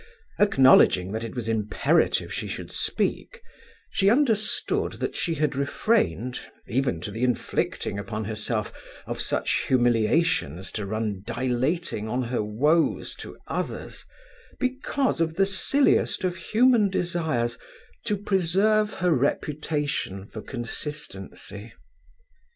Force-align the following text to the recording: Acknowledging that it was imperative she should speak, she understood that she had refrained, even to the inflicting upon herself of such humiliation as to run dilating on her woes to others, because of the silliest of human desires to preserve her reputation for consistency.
Acknowledging 0.39 1.11
that 1.11 1.23
it 1.23 1.35
was 1.35 1.47
imperative 1.47 2.33
she 2.33 2.47
should 2.47 2.71
speak, 2.71 3.39
she 3.91 4.09
understood 4.09 4.93
that 4.93 5.15
she 5.15 5.35
had 5.35 5.55
refrained, 5.55 6.39
even 6.67 6.99
to 7.01 7.11
the 7.11 7.23
inflicting 7.23 7.99
upon 7.99 8.23
herself 8.25 8.73
of 9.05 9.21
such 9.21 9.65
humiliation 9.67 10.57
as 10.57 10.71
to 10.71 10.87
run 10.87 11.21
dilating 11.27 12.07
on 12.07 12.23
her 12.23 12.41
woes 12.43 13.13
to 13.17 13.37
others, 13.45 14.03
because 14.59 15.21
of 15.21 15.35
the 15.35 15.45
silliest 15.45 16.23
of 16.23 16.35
human 16.35 16.89
desires 16.89 17.59
to 18.05 18.17
preserve 18.17 18.95
her 18.95 19.13
reputation 19.13 20.25
for 20.25 20.41
consistency. 20.41 21.73